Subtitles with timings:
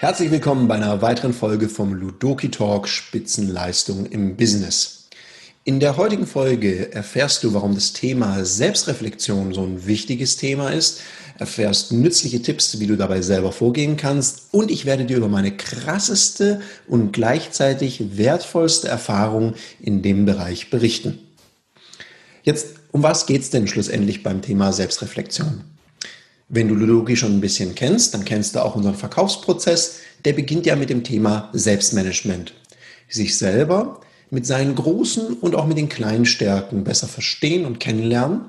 [0.00, 5.10] Herzlich willkommen bei einer weiteren Folge vom Ludoki Talk Spitzenleistung im Business.
[5.64, 11.02] In der heutigen Folge erfährst du, warum das Thema Selbstreflexion so ein wichtiges Thema ist,
[11.38, 15.54] erfährst nützliche Tipps, wie du dabei selber vorgehen kannst und ich werde dir über meine
[15.54, 21.18] krasseste und gleichzeitig wertvollste Erfahrung in dem Bereich berichten.
[22.42, 25.60] Jetzt, um was geht es denn schlussendlich beim Thema Selbstreflexion?
[26.52, 30.00] Wenn du Ludoki schon ein bisschen kennst, dann kennst du auch unseren Verkaufsprozess.
[30.24, 32.54] Der beginnt ja mit dem Thema Selbstmanagement.
[33.08, 38.40] Sich selber mit seinen großen und auch mit den kleinen Stärken besser verstehen und kennenlernen.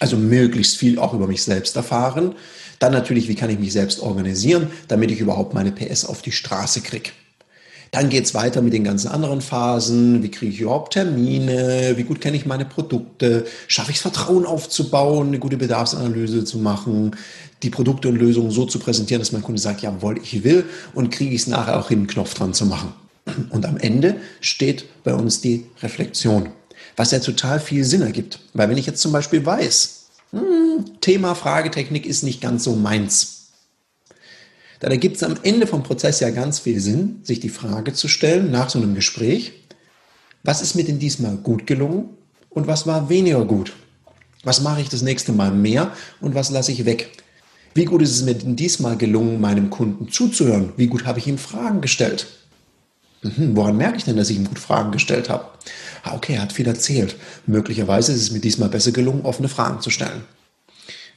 [0.00, 2.34] Also möglichst viel auch über mich selbst erfahren.
[2.80, 6.32] Dann natürlich, wie kann ich mich selbst organisieren, damit ich überhaupt meine PS auf die
[6.32, 7.10] Straße kriege.
[7.92, 10.22] Dann geht es weiter mit den ganzen anderen Phasen.
[10.22, 11.92] Wie kriege ich überhaupt Termine?
[11.96, 13.44] Wie gut kenne ich meine Produkte?
[13.68, 17.14] Schaffe ich es, Vertrauen aufzubauen, eine gute Bedarfsanalyse zu machen,
[17.62, 21.10] die Produkte und Lösungen so zu präsentieren, dass mein Kunde sagt, jawohl, ich will und
[21.10, 22.94] kriege ich es nachher auch hin, einen Knopf dran zu machen.
[23.50, 26.48] Und am Ende steht bei uns die Reflexion,
[26.96, 28.38] was ja total viel Sinn ergibt.
[28.54, 33.41] Weil wenn ich jetzt zum Beispiel weiß, hm, Thema Fragetechnik ist nicht ganz so meins,
[34.82, 38.08] dann ergibt es am Ende vom Prozess ja ganz viel Sinn, sich die Frage zu
[38.08, 39.52] stellen nach so einem Gespräch,
[40.42, 42.08] was ist mir denn diesmal gut gelungen
[42.50, 43.74] und was war weniger gut?
[44.42, 47.12] Was mache ich das nächste Mal mehr und was lasse ich weg?
[47.74, 50.72] Wie gut ist es mir denn diesmal gelungen, meinem Kunden zuzuhören?
[50.76, 52.26] Wie gut habe ich ihm Fragen gestellt?
[53.22, 55.44] Mhm, woran merke ich denn, dass ich ihm gut Fragen gestellt habe?
[56.02, 57.14] Ah, okay, er hat viel erzählt.
[57.46, 60.22] Möglicherweise ist es mir diesmal besser gelungen, offene Fragen zu stellen.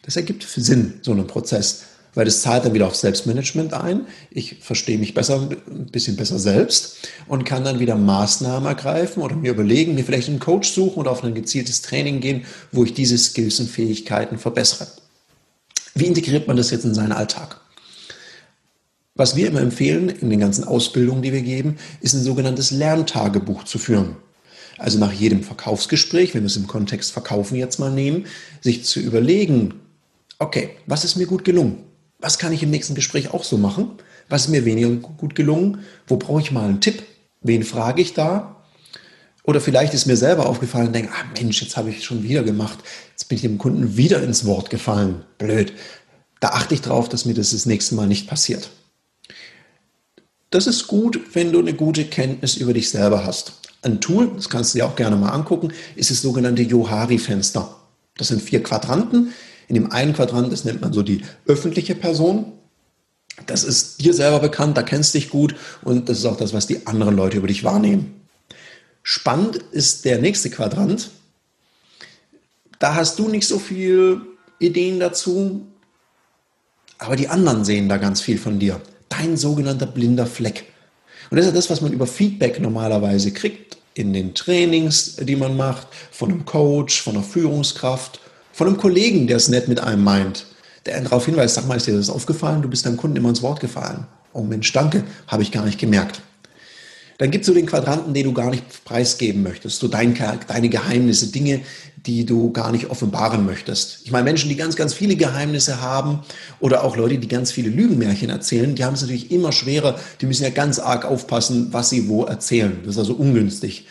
[0.04, 4.08] Das ergibt Sinn, so einen Prozess weil das zahlt dann wieder auf Selbstmanagement ein.
[4.32, 9.36] Ich verstehe mich besser, ein bisschen besser selbst und kann dann wieder Maßnahmen ergreifen oder
[9.36, 12.94] mir überlegen, mir vielleicht einen Coach suchen oder auf ein gezieltes Training gehen, wo ich
[12.94, 14.88] diese Skills und Fähigkeiten verbessere.
[15.94, 17.62] Wie integriert man das jetzt in seinen Alltag?
[19.14, 23.64] Was wir immer empfehlen in den ganzen Ausbildungen, die wir geben, ist ein sogenanntes Lerntagebuch
[23.64, 24.18] zu führen.
[24.78, 28.26] Also nach jedem Verkaufsgespräch, wenn wir es im Kontext Verkaufen jetzt mal nehmen,
[28.60, 29.76] sich zu überlegen,
[30.38, 31.78] okay, was ist mir gut gelungen?
[32.26, 33.92] Was kann ich im nächsten Gespräch auch so machen?
[34.30, 35.84] Was ist mir weniger gut gelungen?
[36.08, 37.04] Wo brauche ich mal einen Tipp?
[37.42, 38.64] Wen frage ich da?
[39.44, 42.42] Oder vielleicht ist mir selber aufgefallen und denke, ah Mensch, jetzt habe ich schon wieder
[42.42, 42.80] gemacht.
[43.12, 45.24] Jetzt bin ich dem Kunden wieder ins Wort gefallen.
[45.38, 45.74] Blöd.
[46.40, 48.72] Da achte ich drauf, dass mir das das nächste Mal nicht passiert.
[50.50, 53.54] Das ist gut, wenn du eine gute Kenntnis über dich selber hast.
[53.84, 57.76] Ein Tool, das kannst du dir auch gerne mal angucken, ist das sogenannte Johari-Fenster.
[58.18, 59.32] Das sind vier Quadranten,
[59.68, 62.54] in dem einen Quadrant, das nennt man so die öffentliche Person.
[63.48, 66.54] Das ist dir selber bekannt, da kennst du dich gut und das ist auch das,
[66.54, 68.22] was die anderen Leute über dich wahrnehmen.
[69.04, 71.12] Spannend ist der nächste Quadrant.
[72.80, 74.22] Da hast du nicht so viel
[74.60, 75.66] Ideen dazu,
[76.98, 78.82] aber die anderen sehen da ganz viel von dir.
[79.10, 80.66] Dein sogenannter blinder Fleck.
[81.30, 85.56] Und das ist das, was man über Feedback normalerweise kriegt in den Trainings, die man
[85.58, 88.20] macht, von einem Coach, von einer Führungskraft
[88.56, 90.46] von einem Kollegen, der es nett mit einem meint,
[90.86, 92.62] der einen darauf hinweist, sag mal, ist dir das aufgefallen?
[92.62, 94.08] Du bist deinem Kunden immer ins Wort gefallen.
[94.32, 96.22] Oh Mensch, danke, habe ich gar nicht gemerkt.
[97.18, 100.18] Dann gibt es so den Quadranten, den du gar nicht preisgeben möchtest, so dein,
[100.48, 101.62] deine Geheimnisse, Dinge,
[101.98, 104.00] die du gar nicht offenbaren möchtest.
[104.06, 106.22] Ich meine, Menschen, die ganz, ganz viele Geheimnisse haben
[106.62, 110.00] oder auch Leute, die ganz viele Lügenmärchen erzählen, die haben es natürlich immer schwerer.
[110.22, 112.78] Die müssen ja ganz arg aufpassen, was sie wo erzählen.
[112.84, 113.86] Das ist also ungünstig.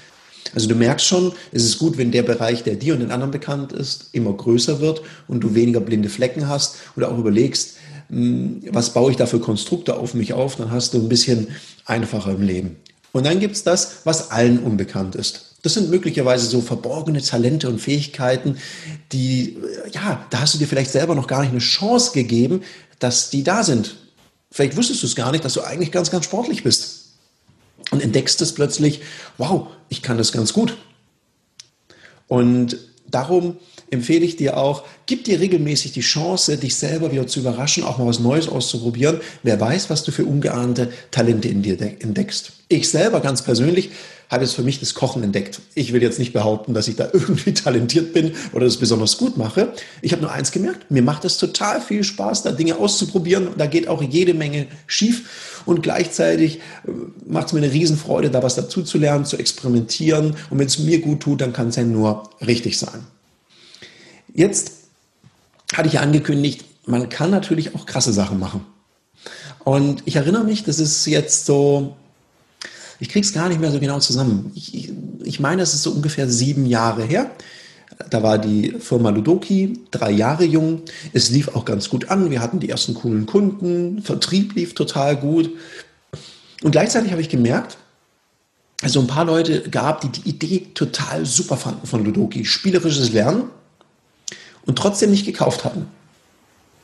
[0.54, 3.30] Also du merkst schon, es ist gut, wenn der Bereich, der dir und den anderen
[3.30, 7.76] bekannt ist, immer größer wird und du weniger blinde Flecken hast oder auch überlegst,
[8.08, 11.48] hm, was baue ich da für Konstrukte auf mich auf, dann hast du ein bisschen
[11.84, 12.76] einfacher im Leben.
[13.12, 15.56] Und dann gibt es das, was allen unbekannt ist.
[15.62, 18.58] Das sind möglicherweise so verborgene Talente und Fähigkeiten,
[19.12, 19.56] die,
[19.92, 22.62] ja, da hast du dir vielleicht selber noch gar nicht eine Chance gegeben,
[22.98, 23.96] dass die da sind.
[24.50, 27.03] Vielleicht wusstest du es gar nicht, dass du eigentlich ganz, ganz sportlich bist
[27.94, 29.00] und entdeckst es plötzlich,
[29.38, 30.76] wow, ich kann das ganz gut.
[32.26, 33.56] Und darum
[33.90, 37.98] empfehle ich dir auch, gib dir regelmäßig die Chance, dich selber wieder zu überraschen, auch
[37.98, 39.20] mal was Neues auszuprobieren.
[39.42, 42.52] Wer weiß, was du für ungeahnte Talente in dir entdeckst.
[42.68, 43.90] Ich selber ganz persönlich
[44.30, 45.60] habe jetzt für mich das Kochen entdeckt.
[45.74, 49.36] Ich will jetzt nicht behaupten, dass ich da irgendwie talentiert bin oder das besonders gut
[49.36, 49.72] mache.
[50.02, 53.48] Ich habe nur eins gemerkt, mir macht es total viel Spaß, da Dinge auszuprobieren.
[53.56, 56.90] Da geht auch jede Menge schief und gleichzeitig äh,
[57.26, 60.36] macht es mir eine Riesenfreude, da was dazu zu lernen, zu experimentieren.
[60.50, 63.06] Und wenn es mir gut tut, dann kann es ja nur richtig sein.
[64.34, 64.72] Jetzt
[65.74, 68.66] hatte ich ja angekündigt, man kann natürlich auch krasse Sachen machen.
[69.64, 71.96] Und ich erinnere mich, das ist jetzt so
[73.00, 74.52] ich kriege es gar nicht mehr so genau zusammen.
[74.54, 74.92] Ich,
[75.22, 77.30] ich, meine, es ist so ungefähr sieben Jahre her.
[78.10, 80.82] Da war die Firma Ludoki drei Jahre jung.
[81.12, 82.30] Es lief auch ganz gut an.
[82.30, 84.02] Wir hatten die ersten coolen Kunden.
[84.02, 85.50] Vertrieb lief total gut.
[86.62, 87.76] Und gleichzeitig habe ich gemerkt,
[88.82, 92.44] also ein paar Leute gab, die die Idee total super fanden von Ludoki.
[92.44, 93.44] Spielerisches Lernen
[94.66, 95.86] und trotzdem nicht gekauft hatten.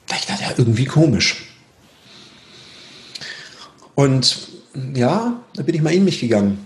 [0.07, 1.47] Da ich dachte, ja, irgendwie komisch.
[3.95, 4.49] Und
[4.95, 6.65] ja, da bin ich mal in mich gegangen.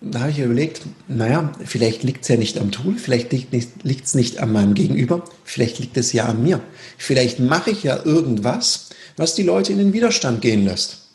[0.00, 4.14] Da habe ich überlegt, naja, vielleicht liegt es ja nicht am Tool, vielleicht liegt es
[4.14, 6.60] nicht an meinem Gegenüber, vielleicht liegt es ja an mir.
[6.96, 11.08] Vielleicht mache ich ja irgendwas, was die Leute in den Widerstand gehen lässt.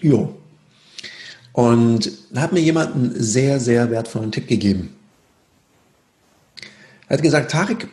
[0.00, 0.34] Jo.
[1.52, 4.96] Und da hat mir jemand einen sehr, sehr wertvollen Tipp gegeben.
[7.14, 7.86] Er hat gesagt, Tarek,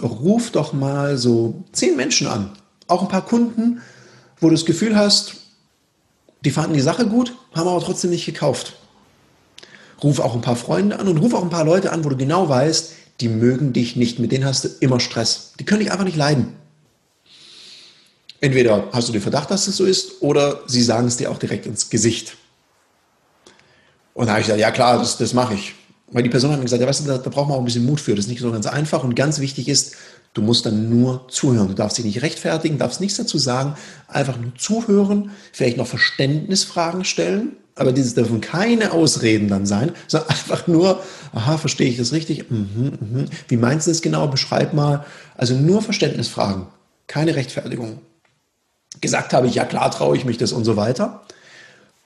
[0.00, 2.52] ruf doch mal so zehn Menschen an,
[2.86, 3.82] auch ein paar Kunden,
[4.38, 5.34] wo du das Gefühl hast,
[6.44, 8.74] die fanden die Sache gut, haben aber trotzdem nicht gekauft.
[10.00, 12.16] Ruf auch ein paar Freunde an und ruf auch ein paar Leute an, wo du
[12.16, 15.54] genau weißt, die mögen dich nicht, mit denen hast du immer Stress.
[15.58, 16.54] Die können dich einfach nicht leiden.
[18.40, 21.38] Entweder hast du den Verdacht, dass es so ist, oder sie sagen es dir auch
[21.38, 22.36] direkt ins Gesicht.
[24.14, 25.74] Und da habe ich gesagt, ja klar, das, das mache ich.
[26.12, 27.64] Weil die Person hat mir gesagt, ja, weißt du, da, da braucht man auch ein
[27.64, 28.14] bisschen Mut für.
[28.14, 29.02] Das ist nicht so ganz einfach.
[29.02, 29.96] Und ganz wichtig ist,
[30.34, 31.68] du musst dann nur zuhören.
[31.68, 33.74] Du darfst dich nicht rechtfertigen, darfst nichts dazu sagen.
[34.06, 37.56] Einfach nur zuhören, vielleicht noch Verständnisfragen stellen.
[37.74, 42.50] Aber dieses dürfen keine Ausreden dann sein, sondern einfach nur, aha, verstehe ich das richtig?
[42.50, 43.24] Mhm, mhm.
[43.48, 44.28] Wie meinst du das genau?
[44.28, 45.04] Beschreib mal.
[45.36, 46.66] Also nur Verständnisfragen,
[47.08, 47.98] keine Rechtfertigung.
[49.00, 51.22] Gesagt habe ich, ja klar, traue ich mich das und so weiter.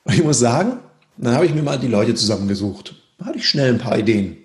[0.04, 0.78] Und ich muss sagen,
[1.18, 2.94] dann habe ich mir mal die Leute zusammengesucht.
[3.20, 4.38] Da hatte ich schnell ein paar Ideen.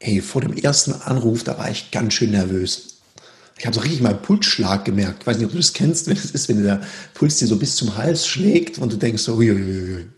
[0.00, 2.98] Ey, vor dem ersten Anruf, da war ich ganz schön nervös.
[3.58, 5.20] Ich habe so richtig meinen Pulsschlag gemerkt.
[5.20, 6.82] Ich weiß nicht, ob du das kennst, wenn es ist, wenn der
[7.14, 10.08] Puls dir so bis zum Hals schlägt und du denkst so, uiuiui.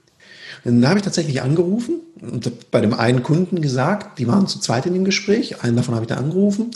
[0.64, 4.58] Und dann habe ich tatsächlich angerufen und bei dem einen Kunden gesagt, die waren zu
[4.58, 6.64] zweit in dem Gespräch, einen davon habe ich da angerufen.
[6.64, 6.75] Und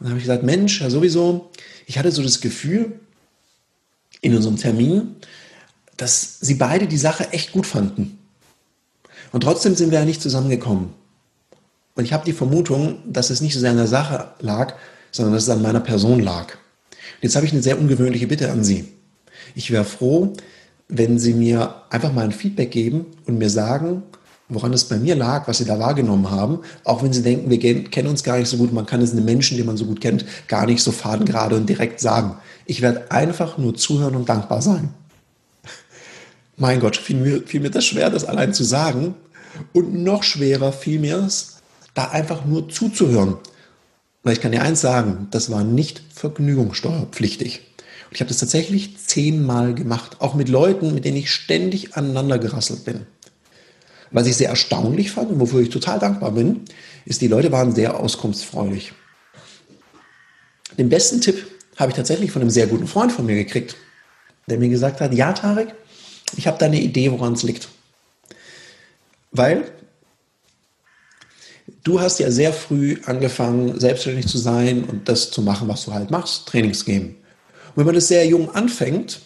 [0.00, 1.50] dann habe ich gesagt, Mensch, ja sowieso,
[1.86, 2.98] ich hatte so das Gefühl
[4.20, 5.16] in unserem Termin,
[5.96, 8.18] dass sie beide die Sache echt gut fanden.
[9.34, 10.90] Und trotzdem sind wir ja nicht zusammengekommen.
[11.96, 14.74] Und ich habe die Vermutung, dass es nicht so sehr an der Sache lag,
[15.10, 16.52] sondern dass es an meiner Person lag.
[16.52, 18.92] Und jetzt habe ich eine sehr ungewöhnliche Bitte an Sie.
[19.56, 20.34] Ich wäre froh,
[20.86, 24.04] wenn Sie mir einfach mal ein Feedback geben und mir sagen,
[24.48, 27.58] woran es bei mir lag, was Sie da wahrgenommen haben, auch wenn Sie denken, wir
[27.58, 30.00] kennen uns gar nicht so gut, man kann es einem Menschen, den man so gut
[30.00, 32.36] kennt, gar nicht so fadengerade und direkt sagen.
[32.66, 34.94] Ich werde einfach nur zuhören und dankbar sein.
[36.56, 39.14] Mein Gott, fiel mir, fiel mir das schwer, das allein zu sagen.
[39.72, 41.58] Und noch schwerer fiel mir es,
[41.94, 43.36] da einfach nur zuzuhören.
[44.22, 47.60] Weil ich kann dir eins sagen, das war nicht vergnügungssteuerpflichtig.
[48.06, 52.38] Und ich habe das tatsächlich zehnmal gemacht, auch mit Leuten, mit denen ich ständig aneinander
[52.38, 53.06] gerasselt bin.
[54.10, 56.62] Was ich sehr erstaunlich fand und wofür ich total dankbar bin,
[57.04, 58.92] ist, die Leute waren sehr auskunftsfreudig.
[60.78, 61.46] Den besten Tipp
[61.76, 63.76] habe ich tatsächlich von einem sehr guten Freund von mir gekriegt,
[64.46, 65.74] der mir gesagt hat, ja, Tarek,
[66.36, 67.68] ich habe da eine Idee, woran es liegt.
[69.30, 69.70] Weil
[71.82, 75.92] du hast ja sehr früh angefangen, selbstständig zu sein und das zu machen, was du
[75.92, 77.16] halt machst, Trainings geben.
[77.68, 79.20] Und wenn man das sehr jung anfängt,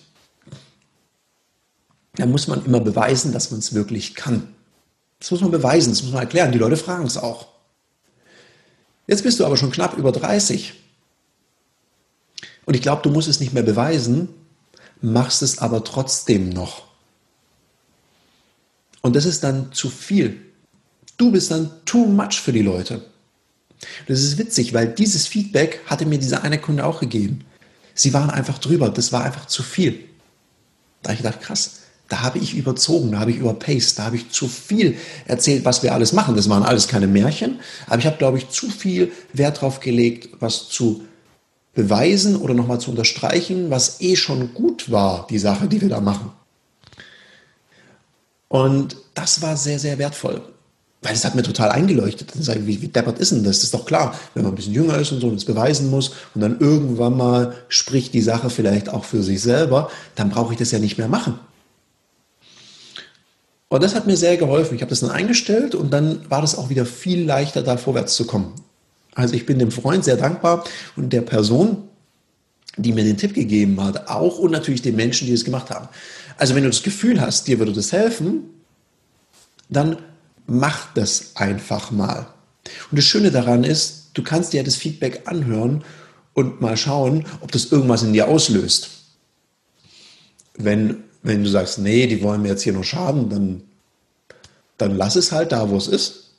[2.16, 4.54] dann muss man immer beweisen, dass man es wirklich kann.
[5.20, 6.52] Das muss man beweisen, das muss man erklären.
[6.52, 7.48] Die Leute fragen es auch.
[9.06, 10.74] Jetzt bist du aber schon knapp über 30.
[12.66, 14.28] Und ich glaube, du musst es nicht mehr beweisen,
[15.00, 16.87] machst es aber trotzdem noch.
[19.02, 20.40] Und das ist dann zu viel.
[21.16, 23.04] Du bist dann too much für die Leute.
[24.06, 27.44] Das ist witzig, weil dieses Feedback hatte mir dieser eine Kunde auch gegeben.
[27.94, 30.00] Sie waren einfach drüber, das war einfach zu viel.
[31.02, 31.78] Da habe ich gedacht, krass,
[32.08, 35.82] da habe ich überzogen, da habe ich überpaced, da habe ich zu viel erzählt, was
[35.82, 36.36] wir alles machen.
[36.36, 40.30] Das waren alles keine Märchen, aber ich habe, glaube ich, zu viel Wert darauf gelegt,
[40.40, 41.02] was zu
[41.74, 46.00] beweisen oder nochmal zu unterstreichen, was eh schon gut war, die Sache, die wir da
[46.00, 46.32] machen.
[48.48, 50.40] Und das war sehr, sehr wertvoll.
[51.02, 52.34] Weil es hat mir total eingeleuchtet.
[52.34, 53.58] Dann sage ich, wie, wie deppert ist denn das?
[53.58, 55.90] Das ist doch klar, wenn man ein bisschen jünger ist und so und es beweisen
[55.90, 60.52] muss und dann irgendwann mal spricht die Sache vielleicht auch für sich selber, dann brauche
[60.52, 61.38] ich das ja nicht mehr machen.
[63.68, 64.74] Und das hat mir sehr geholfen.
[64.74, 68.14] Ich habe das dann eingestellt und dann war das auch wieder viel leichter, da vorwärts
[68.14, 68.54] zu kommen.
[69.14, 70.64] Also ich bin dem Freund sehr dankbar
[70.96, 71.87] und der Person,
[72.78, 75.88] die mir den Tipp gegeben hat, auch und natürlich den Menschen, die es gemacht haben.
[76.36, 78.44] Also wenn du das Gefühl hast, dir würde das helfen,
[79.68, 79.98] dann
[80.46, 82.26] mach das einfach mal.
[82.90, 85.84] Und das Schöne daran ist, du kannst dir das Feedback anhören
[86.34, 88.90] und mal schauen, ob das irgendwas in dir auslöst.
[90.56, 93.62] Wenn, wenn du sagst, nee, die wollen mir jetzt hier nur schaden, dann,
[94.76, 96.30] dann lass es halt da, wo es ist.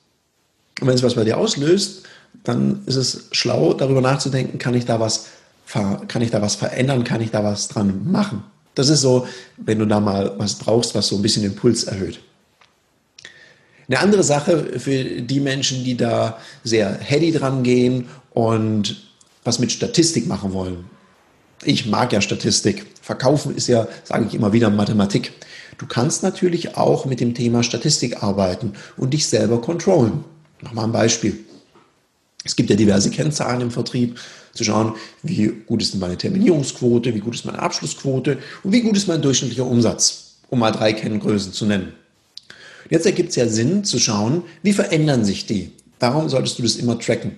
[0.79, 2.03] Und wenn es was bei dir auslöst,
[2.43, 5.27] dann ist es schlau, darüber nachzudenken, kann ich da was,
[5.71, 8.43] kann ich da was verändern, kann ich da was dran machen.
[8.75, 11.83] Das ist so, wenn du da mal was brauchst, was so ein bisschen den Puls
[11.83, 12.19] erhöht.
[13.87, 19.09] Eine andere Sache für die Menschen, die da sehr heady dran gehen und
[19.43, 20.85] was mit Statistik machen wollen.
[21.63, 22.85] Ich mag ja Statistik.
[23.01, 25.33] Verkaufen ist ja, sage ich immer wieder, Mathematik.
[25.77, 30.23] Du kannst natürlich auch mit dem Thema Statistik arbeiten und dich selber controllen.
[30.61, 31.37] Nochmal ein Beispiel.
[32.45, 34.19] Es gibt ja diverse Kennzahlen im Vertrieb,
[34.53, 38.97] zu schauen, wie gut ist meine Terminierungsquote, wie gut ist meine Abschlussquote und wie gut
[38.97, 41.93] ist mein durchschnittlicher Umsatz, um mal drei Kenngrößen zu nennen.
[42.89, 45.71] Jetzt ergibt es ja Sinn zu schauen, wie verändern sich die.
[45.99, 47.37] Darum solltest du das immer tracken.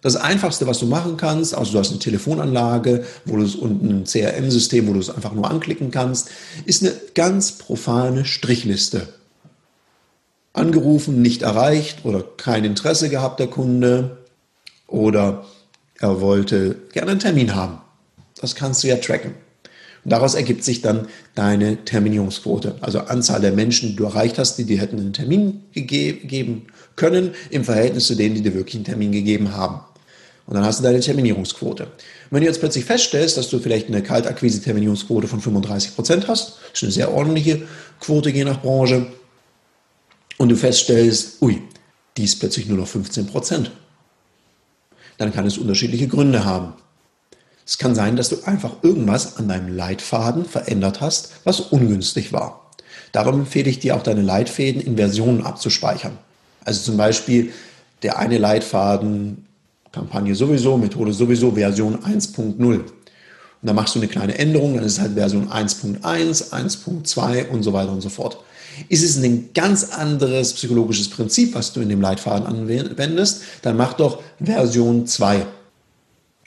[0.00, 3.88] Das Einfachste, was du machen kannst, also du hast eine Telefonanlage, wo du es unten
[3.88, 6.30] ein CRM-System, wo du es einfach nur anklicken kannst,
[6.66, 9.08] ist eine ganz profane Strichliste.
[10.52, 14.18] Angerufen, nicht erreicht oder kein Interesse gehabt der Kunde
[14.86, 15.44] oder
[15.98, 17.78] er wollte gerne einen Termin haben.
[18.40, 19.34] Das kannst du ja tracken.
[20.04, 24.56] Und daraus ergibt sich dann deine Terminierungsquote, also Anzahl der Menschen, die du erreicht hast,
[24.56, 28.84] die dir hätten einen Termin gegeben können, im Verhältnis zu denen, die dir wirklich einen
[28.84, 29.80] Termin gegeben haben.
[30.46, 31.84] Und dann hast du deine Terminierungsquote.
[31.84, 31.90] Und
[32.30, 36.74] wenn du jetzt plötzlich feststellst, dass du vielleicht eine Kaltakquise-Terminierungsquote von 35 Prozent hast, das
[36.74, 37.62] ist eine sehr ordentliche
[38.00, 39.08] Quote je nach Branche,
[40.38, 41.60] und du feststellst, ui,
[42.16, 43.72] die ist plötzlich nur noch 15 Prozent,
[45.18, 46.72] dann kann es unterschiedliche Gründe haben.
[47.66, 52.70] Es kann sein, dass du einfach irgendwas an deinem Leitfaden verändert hast, was ungünstig war.
[53.12, 56.16] Darum empfehle ich dir auch deine Leitfäden in Versionen abzuspeichern.
[56.64, 57.52] Also zum Beispiel
[58.02, 59.44] der eine Leitfaden
[59.92, 62.56] Kampagne sowieso, Methode sowieso, Version 1.0.
[62.58, 62.86] Und
[63.62, 67.72] dann machst du eine kleine Änderung, dann ist es halt Version 1.1, 1.2 und so
[67.72, 68.38] weiter und so fort.
[68.88, 73.94] Ist es ein ganz anderes psychologisches Prinzip, was du in dem Leitfaden anwendest, dann mach
[73.94, 75.46] doch Version 2.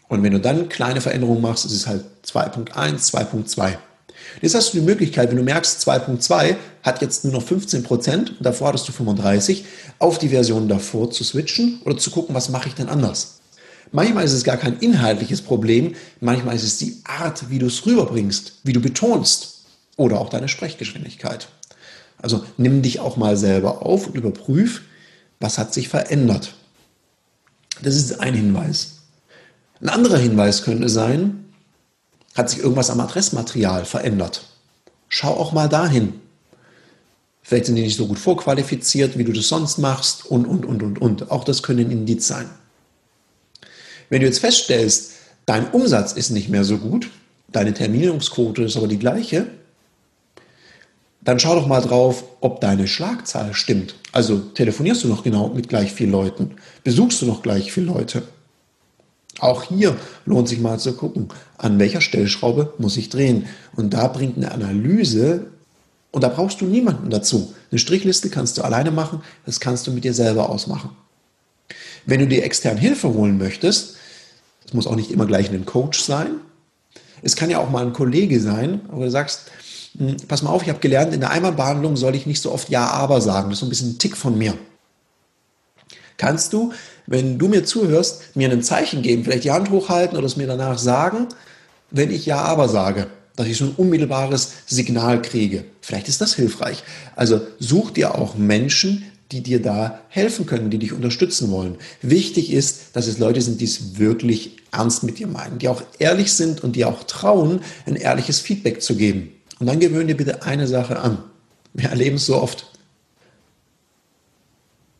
[0.07, 3.77] Und wenn du dann kleine Veränderungen machst, ist es halt 2.1, 2.2.
[4.41, 8.35] Jetzt hast du die Möglichkeit, wenn du merkst, 2.2 hat jetzt nur noch 15 Prozent,
[8.39, 9.65] davor hattest du 35,
[9.99, 13.39] auf die Version davor zu switchen oder zu gucken, was mache ich denn anders.
[13.91, 17.85] Manchmal ist es gar kein inhaltliches Problem, manchmal ist es die Art, wie du es
[17.85, 19.65] rüberbringst, wie du betonst
[19.97, 21.49] oder auch deine Sprechgeschwindigkeit.
[22.21, 24.83] Also nimm dich auch mal selber auf und überprüf,
[25.39, 26.53] was hat sich verändert.
[27.81, 28.99] Das ist ein Hinweis.
[29.81, 31.45] Ein anderer Hinweis könnte sein,
[32.35, 34.43] hat sich irgendwas am Adressmaterial verändert?
[35.09, 36.13] Schau auch mal dahin.
[37.41, 40.83] Vielleicht sind die nicht so gut vorqualifiziert, wie du das sonst machst und, und, und,
[40.83, 41.31] und, und.
[41.31, 42.49] Auch das können Indiz sein.
[44.09, 45.13] Wenn du jetzt feststellst,
[45.45, 47.09] dein Umsatz ist nicht mehr so gut,
[47.51, 49.47] deine Terminierungsquote ist aber die gleiche,
[51.21, 53.95] dann schau doch mal drauf, ob deine Schlagzahl stimmt.
[54.11, 56.55] Also telefonierst du noch genau mit gleich vielen Leuten?
[56.83, 58.23] Besuchst du noch gleich viele Leute?
[59.39, 63.45] Auch hier lohnt sich mal zu gucken, an welcher Stellschraube muss ich drehen.
[63.75, 65.47] Und da bringt eine Analyse,
[66.11, 67.53] und da brauchst du niemanden dazu.
[67.71, 70.89] Eine Strichliste kannst du alleine machen, das kannst du mit dir selber ausmachen.
[72.05, 73.95] Wenn du dir extern Hilfe holen möchtest,
[74.63, 76.35] das muss auch nicht immer gleich ein Coach sein,
[77.23, 79.51] es kann ja auch mal ein Kollege sein, wo du sagst,
[80.27, 82.87] pass mal auf, ich habe gelernt, in der Einmalbehandlung soll ich nicht so oft Ja,
[82.87, 83.49] aber sagen.
[83.49, 84.53] Das ist so ein bisschen ein Tick von mir.
[86.17, 86.71] Kannst du
[87.11, 90.47] wenn du mir zuhörst, mir ein Zeichen geben, vielleicht die Hand hochhalten oder es mir
[90.47, 91.27] danach sagen,
[91.89, 95.65] wenn ich Ja, aber sage, dass ich so ein unmittelbares Signal kriege.
[95.81, 96.83] Vielleicht ist das hilfreich.
[97.15, 101.75] Also such dir auch Menschen, die dir da helfen können, die dich unterstützen wollen.
[102.01, 105.81] Wichtig ist, dass es Leute sind, die es wirklich ernst mit dir meinen, die auch
[105.99, 109.31] ehrlich sind und die auch trauen, ein ehrliches Feedback zu geben.
[109.61, 111.19] Und dann gewöhn dir bitte eine Sache an.
[111.73, 112.65] Wir erleben es so oft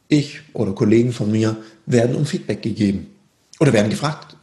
[0.07, 3.07] ich oder Kollegen von mir werden um Feedback gegeben
[3.59, 4.35] oder werden gefragt,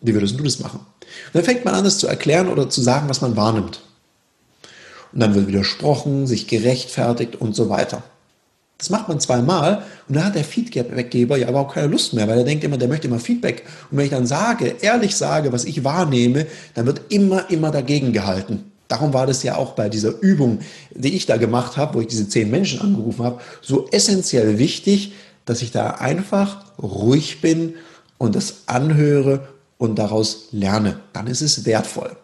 [0.00, 0.80] wie würdest du das machen?
[0.80, 3.82] Und dann fängt man an, das zu erklären oder zu sagen, was man wahrnimmt.
[5.12, 8.02] Und dann wird widersprochen, sich gerechtfertigt und so weiter.
[8.78, 12.26] Das macht man zweimal und dann hat der Feedbackgeber ja aber auch keine Lust mehr,
[12.26, 13.64] weil er denkt immer, der möchte immer Feedback.
[13.90, 18.12] Und wenn ich dann sage, ehrlich sage, was ich wahrnehme, dann wird immer, immer dagegen
[18.12, 18.71] gehalten.
[18.92, 20.58] Darum war das ja auch bei dieser Übung,
[20.94, 25.14] die ich da gemacht habe, wo ich diese zehn Menschen angerufen habe, so essentiell wichtig,
[25.46, 27.76] dass ich da einfach ruhig bin
[28.18, 31.00] und das anhöre und daraus lerne.
[31.14, 32.14] Dann ist es wertvoll.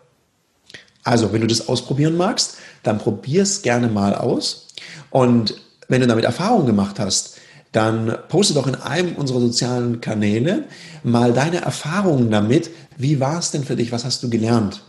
[1.04, 4.66] Also, wenn du das ausprobieren magst, dann probier es gerne mal aus.
[5.08, 5.54] Und
[5.88, 7.38] wenn du damit Erfahrung gemacht hast,
[7.72, 10.64] dann poste doch in einem unserer sozialen Kanäle
[11.02, 12.68] mal deine Erfahrungen damit.
[12.98, 13.90] Wie war es denn für dich?
[13.90, 14.82] Was hast du gelernt?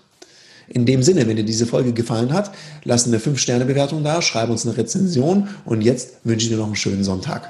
[0.69, 2.51] In dem Sinne, wenn dir diese Folge gefallen hat,
[2.83, 6.75] lass eine 5-Sterne-Bewertung da, schreib uns eine Rezension und jetzt wünsche ich dir noch einen
[6.75, 7.49] schönen Sonntag.